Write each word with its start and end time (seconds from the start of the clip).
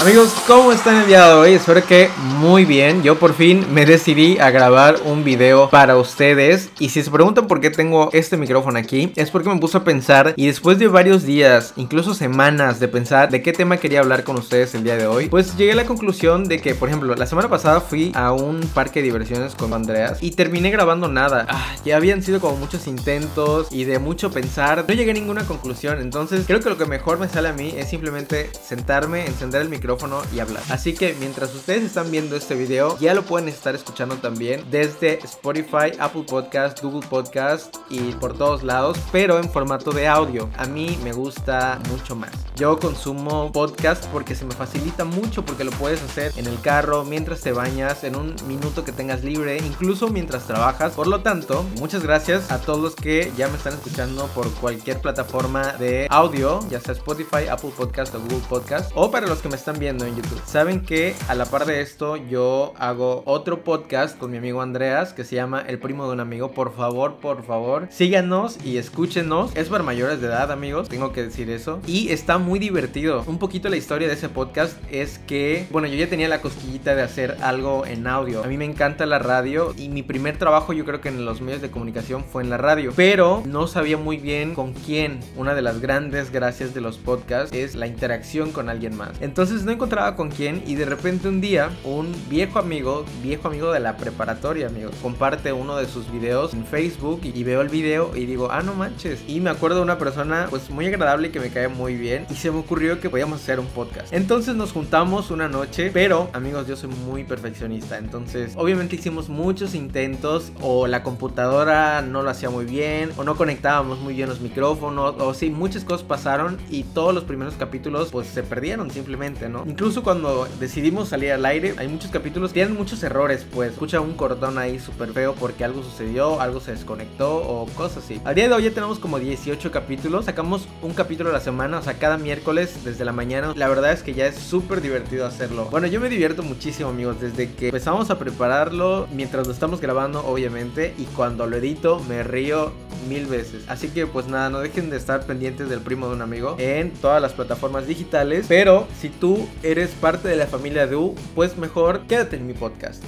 Amigos, 0.00 0.34
¿cómo 0.46 0.72
están 0.72 0.96
el 0.96 1.08
día 1.08 1.28
de 1.28 1.34
hoy? 1.34 1.52
Espero 1.52 1.84
que 1.84 2.08
muy 2.38 2.64
bien. 2.64 3.02
Yo 3.02 3.18
por 3.18 3.34
fin 3.34 3.66
me 3.70 3.84
decidí 3.84 4.38
a 4.38 4.50
grabar 4.50 4.96
un 5.04 5.24
video 5.24 5.68
para 5.68 5.98
ustedes. 5.98 6.70
Y 6.78 6.88
si 6.88 7.02
se 7.02 7.10
preguntan 7.10 7.46
por 7.46 7.60
qué 7.60 7.68
tengo 7.68 8.08
este 8.14 8.38
micrófono 8.38 8.78
aquí, 8.78 9.12
es 9.14 9.30
porque 9.30 9.50
me 9.50 9.60
puse 9.60 9.76
a 9.76 9.84
pensar 9.84 10.32
y 10.36 10.46
después 10.46 10.78
de 10.78 10.88
varios 10.88 11.24
días, 11.24 11.74
incluso 11.76 12.14
semanas 12.14 12.80
de 12.80 12.88
pensar 12.88 13.28
de 13.28 13.42
qué 13.42 13.52
tema 13.52 13.76
quería 13.76 14.00
hablar 14.00 14.24
con 14.24 14.38
ustedes 14.38 14.74
el 14.74 14.84
día 14.84 14.96
de 14.96 15.06
hoy, 15.06 15.28
pues 15.28 15.54
llegué 15.58 15.72
a 15.72 15.76
la 15.76 15.84
conclusión 15.84 16.48
de 16.48 16.62
que, 16.62 16.74
por 16.74 16.88
ejemplo, 16.88 17.14
la 17.14 17.26
semana 17.26 17.50
pasada 17.50 17.82
fui 17.82 18.10
a 18.14 18.32
un 18.32 18.60
parque 18.72 19.00
de 19.00 19.04
diversiones 19.04 19.54
con 19.54 19.74
Andreas 19.74 20.22
y 20.22 20.30
terminé 20.30 20.70
grabando 20.70 21.08
nada. 21.08 21.44
Ah, 21.50 21.74
ya 21.84 21.98
habían 21.98 22.22
sido 22.22 22.40
como 22.40 22.56
muchos 22.56 22.86
intentos 22.86 23.66
y 23.70 23.84
de 23.84 23.98
mucho 23.98 24.30
pensar. 24.30 24.86
No 24.88 24.94
llegué 24.94 25.10
a 25.10 25.14
ninguna 25.14 25.44
conclusión. 25.44 26.00
Entonces 26.00 26.44
creo 26.46 26.60
que 26.60 26.70
lo 26.70 26.78
que 26.78 26.86
mejor 26.86 27.18
me 27.18 27.28
sale 27.28 27.50
a 27.50 27.52
mí 27.52 27.74
es 27.76 27.90
simplemente 27.90 28.48
sentarme, 28.66 29.26
encender 29.26 29.60
el 29.60 29.68
micrófono 29.68 29.89
y 30.32 30.40
hablar. 30.40 30.62
Así 30.68 30.94
que 30.94 31.16
mientras 31.18 31.54
ustedes 31.54 31.82
están 31.84 32.10
viendo 32.10 32.36
este 32.36 32.54
video, 32.54 32.96
ya 33.00 33.12
lo 33.12 33.22
pueden 33.22 33.48
estar 33.48 33.74
escuchando 33.74 34.16
también 34.16 34.64
desde 34.70 35.18
Spotify, 35.24 35.92
Apple 35.98 36.24
Podcast, 36.28 36.80
Google 36.80 37.06
Podcast 37.08 37.76
y 37.88 38.12
por 38.12 38.36
todos 38.38 38.62
lados, 38.62 38.98
pero 39.10 39.38
en 39.38 39.50
formato 39.50 39.90
de 39.90 40.06
audio. 40.06 40.48
A 40.56 40.66
mí 40.66 40.98
me 41.02 41.12
gusta 41.12 41.80
mucho 41.90 42.14
más. 42.14 42.30
Yo 42.54 42.78
consumo 42.78 43.50
podcast 43.52 44.06
porque 44.06 44.34
se 44.34 44.44
me 44.44 44.54
facilita 44.54 45.04
mucho 45.04 45.44
porque 45.44 45.64
lo 45.64 45.72
puedes 45.72 46.02
hacer 46.02 46.32
en 46.36 46.46
el 46.46 46.60
carro, 46.60 47.04
mientras 47.04 47.40
te 47.40 47.52
bañas, 47.52 48.04
en 48.04 48.14
un 48.14 48.36
minuto 48.46 48.84
que 48.84 48.92
tengas 48.92 49.24
libre, 49.24 49.56
incluso 49.58 50.08
mientras 50.08 50.46
trabajas. 50.46 50.92
Por 50.92 51.08
lo 51.08 51.20
tanto, 51.20 51.64
muchas 51.78 52.02
gracias 52.02 52.52
a 52.52 52.58
todos 52.60 52.80
los 52.80 52.94
que 52.94 53.32
ya 53.36 53.48
me 53.48 53.56
están 53.56 53.72
escuchando 53.72 54.26
por 54.28 54.50
cualquier 54.54 55.00
plataforma 55.00 55.72
de 55.72 56.06
audio, 56.10 56.60
ya 56.68 56.80
sea 56.80 56.92
Spotify, 56.92 57.48
Apple 57.50 57.72
Podcast 57.76 58.14
o 58.14 58.20
Google 58.20 58.42
Podcast, 58.48 58.92
o 58.94 59.10
para 59.10 59.26
los 59.26 59.38
que 59.38 59.48
me 59.48 59.56
están 59.56 59.79
viendo 59.80 60.04
en 60.04 60.14
YouTube. 60.14 60.40
Saben 60.44 60.82
que 60.82 61.14
a 61.26 61.34
la 61.34 61.46
par 61.46 61.64
de 61.64 61.80
esto 61.80 62.16
yo 62.16 62.74
hago 62.78 63.22
otro 63.24 63.64
podcast 63.64 64.16
con 64.18 64.30
mi 64.30 64.36
amigo 64.36 64.60
Andreas 64.62 65.14
que 65.14 65.24
se 65.24 65.34
llama 65.34 65.64
El 65.66 65.78
primo 65.78 66.06
de 66.06 66.12
un 66.12 66.20
amigo. 66.20 66.52
Por 66.52 66.76
favor, 66.76 67.16
por 67.16 67.42
favor, 67.44 67.88
síganos 67.90 68.58
y 68.64 68.76
escúchenos. 68.76 69.56
Es 69.56 69.68
para 69.68 69.82
mayores 69.82 70.20
de 70.20 70.28
edad, 70.28 70.52
amigos, 70.52 70.88
tengo 70.88 71.12
que 71.12 71.22
decir 71.22 71.50
eso. 71.50 71.80
Y 71.86 72.10
está 72.10 72.38
muy 72.38 72.58
divertido. 72.58 73.24
Un 73.26 73.38
poquito 73.38 73.70
la 73.70 73.76
historia 73.76 74.06
de 74.06 74.14
ese 74.14 74.28
podcast 74.28 74.76
es 74.90 75.18
que, 75.18 75.66
bueno, 75.70 75.88
yo 75.88 75.96
ya 75.96 76.08
tenía 76.08 76.28
la 76.28 76.42
cosquillita 76.42 76.94
de 76.94 77.02
hacer 77.02 77.38
algo 77.40 77.86
en 77.86 78.06
audio. 78.06 78.44
A 78.44 78.46
mí 78.46 78.58
me 78.58 78.66
encanta 78.66 79.06
la 79.06 79.18
radio 79.18 79.74
y 79.76 79.88
mi 79.88 80.02
primer 80.02 80.36
trabajo 80.36 80.74
yo 80.74 80.84
creo 80.84 81.00
que 81.00 81.08
en 81.08 81.24
los 81.24 81.40
medios 81.40 81.62
de 81.62 81.70
comunicación 81.70 82.24
fue 82.24 82.42
en 82.42 82.50
la 82.50 82.58
radio. 82.58 82.92
Pero 82.94 83.42
no 83.46 83.66
sabía 83.66 83.96
muy 83.96 84.18
bien 84.18 84.54
con 84.54 84.74
quién. 84.74 85.20
Una 85.36 85.54
de 85.54 85.62
las 85.62 85.80
grandes 85.80 86.30
gracias 86.30 86.74
de 86.74 86.82
los 86.82 86.98
podcasts 86.98 87.56
es 87.56 87.74
la 87.74 87.86
interacción 87.86 88.52
con 88.52 88.68
alguien 88.68 88.94
más. 88.94 89.12
Entonces 89.20 89.64
no 89.70 89.74
encontraba 89.74 90.16
con 90.16 90.30
quién 90.30 90.64
y 90.66 90.74
de 90.74 90.84
repente 90.84 91.28
un 91.28 91.40
día 91.40 91.70
un 91.84 92.12
viejo 92.28 92.58
amigo, 92.58 93.04
viejo 93.22 93.46
amigo 93.46 93.70
de 93.70 93.78
la 93.78 93.96
preparatoria, 93.96 94.66
amigo, 94.66 94.90
comparte 95.00 95.52
uno 95.52 95.76
de 95.76 95.86
sus 95.86 96.10
videos 96.10 96.54
en 96.54 96.66
Facebook 96.66 97.20
y, 97.22 97.44
veo 97.44 97.60
el 97.60 97.68
video 97.68 98.16
y 98.16 98.26
digo, 98.26 98.48
ah, 98.50 98.62
no 98.62 98.74
manches. 98.74 99.22
Y 99.28 99.38
me 99.38 99.50
acuerdo 99.50 99.76
de 99.76 99.82
una 99.82 99.96
persona 99.96 100.48
pues 100.50 100.70
muy 100.70 100.86
agradable 100.86 101.28
y 101.28 101.30
que 101.30 101.38
me 101.38 101.50
cae 101.50 101.68
muy 101.68 101.94
bien 101.94 102.26
y 102.30 102.34
se 102.34 102.50
me 102.50 102.58
ocurrió 102.58 102.98
que 102.98 103.08
podíamos 103.08 103.40
hacer 103.40 103.60
un 103.60 103.66
podcast. 103.66 104.12
Entonces 104.12 104.56
nos 104.56 104.72
juntamos 104.72 105.30
una 105.30 105.48
noche, 105.48 105.92
pero 105.94 106.30
amigos, 106.32 106.66
yo 106.66 106.74
soy 106.74 106.90
muy 106.90 107.22
perfeccionista, 107.22 107.96
entonces 107.96 108.54
obviamente 108.56 108.96
hicimos 108.96 109.28
muchos 109.28 109.76
intentos 109.76 110.50
o 110.60 110.88
la 110.88 111.04
computadora 111.04 112.02
no 112.02 112.22
lo 112.22 112.30
hacía 112.30 112.50
muy 112.50 112.64
bien 112.64 113.12
o 113.16 113.22
no 113.22 113.36
conectábamos 113.36 114.00
muy 114.00 114.14
bien 114.14 114.28
los 114.28 114.40
micrófonos 114.40 115.14
o 115.20 115.32
sí, 115.32 115.48
muchas 115.48 115.84
cosas 115.84 116.02
pasaron 116.02 116.58
y 116.70 116.82
todos 116.82 117.14
los 117.14 117.22
primeros 117.22 117.54
capítulos 117.54 118.08
pues 118.10 118.26
se 118.26 118.42
perdieron 118.42 118.90
simplemente, 118.90 119.48
¿no? 119.48 119.59
Incluso 119.66 120.02
cuando 120.02 120.46
decidimos 120.58 121.08
salir 121.08 121.32
al 121.32 121.44
aire, 121.44 121.74
hay 121.76 121.88
muchos 121.88 122.10
capítulos, 122.10 122.52
tienen 122.52 122.76
muchos 122.76 123.02
errores, 123.02 123.46
pues 123.52 123.72
escucha 123.72 124.00
un 124.00 124.14
cordón 124.14 124.58
ahí 124.58 124.78
súper 124.78 125.12
feo 125.12 125.34
porque 125.34 125.64
algo 125.64 125.82
sucedió, 125.82 126.40
algo 126.40 126.60
se 126.60 126.72
desconectó 126.72 127.36
o 127.36 127.66
cosas 127.74 128.04
así. 128.04 128.20
Al 128.24 128.34
día 128.34 128.48
de 128.48 128.54
hoy 128.54 128.64
ya 128.64 128.70
tenemos 128.70 128.98
como 128.98 129.18
18 129.18 129.70
capítulos, 129.70 130.24
sacamos 130.24 130.66
un 130.82 130.92
capítulo 130.92 131.30
a 131.30 131.32
la 131.32 131.40
semana, 131.40 131.78
o 131.78 131.82
sea, 131.82 131.94
cada 131.94 132.16
miércoles 132.18 132.84
desde 132.84 133.04
la 133.04 133.12
mañana. 133.12 133.52
La 133.56 133.68
verdad 133.68 133.92
es 133.92 134.02
que 134.02 134.14
ya 134.14 134.26
es 134.26 134.36
súper 134.36 134.80
divertido 134.80 135.26
hacerlo. 135.26 135.66
Bueno, 135.70 135.86
yo 135.86 136.00
me 136.00 136.08
divierto 136.08 136.42
muchísimo, 136.42 136.88
amigos, 136.90 137.20
desde 137.20 137.52
que 137.52 137.66
empezamos 137.66 138.10
a 138.10 138.18
prepararlo, 138.18 139.08
mientras 139.12 139.46
lo 139.46 139.52
estamos 139.52 139.80
grabando, 139.80 140.24
obviamente, 140.26 140.94
y 140.98 141.04
cuando 141.04 141.46
lo 141.46 141.56
edito, 141.56 142.00
me 142.08 142.22
río 142.22 142.72
mil 143.08 143.26
veces. 143.26 143.64
Así 143.68 143.88
que 143.88 144.06
pues 144.06 144.26
nada, 144.26 144.50
no 144.50 144.60
dejen 144.60 144.90
de 144.90 144.96
estar 144.96 145.24
pendientes 145.26 145.68
del 145.68 145.80
primo 145.80 146.08
de 146.08 146.14
un 146.14 146.22
amigo 146.22 146.56
en 146.58 146.90
todas 146.92 147.20
las 147.20 147.32
plataformas 147.32 147.86
digitales. 147.86 148.46
Pero 148.48 148.86
si 149.00 149.08
tú 149.08 149.39
eres 149.62 149.90
parte 149.90 150.28
de 150.28 150.36
la 150.36 150.46
familia 150.46 150.86
de 150.86 150.96
U, 150.96 151.14
pues 151.34 151.56
mejor 151.56 152.06
quédate 152.06 152.36
en 152.36 152.46
mi 152.46 152.54
podcast. 152.54 153.02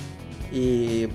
Y... 0.53 1.09